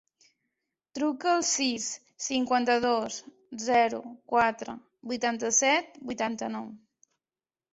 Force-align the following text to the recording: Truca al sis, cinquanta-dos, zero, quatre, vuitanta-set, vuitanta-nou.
Truca 0.99 1.29
al 1.33 1.43
sis, 1.49 1.89
cinquanta-dos, 2.29 3.19
zero, 3.67 4.01
quatre, 4.33 4.75
vuitanta-set, 5.13 6.01
vuitanta-nou. 6.11 6.67